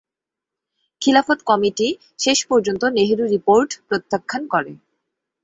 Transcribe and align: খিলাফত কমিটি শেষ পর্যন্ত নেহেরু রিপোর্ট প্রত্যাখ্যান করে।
খিলাফত 1.01 1.39
কমিটি 1.49 1.87
শেষ 2.19 2.39
পর্যন্ত 2.49 2.83
নেহেরু 2.97 3.23
রিপোর্ট 3.25 3.69
প্রত্যাখ্যান 3.87 4.43
করে। 4.53 4.71